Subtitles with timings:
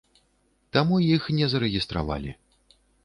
[0.77, 2.31] Таму іх не зарэгістравалі.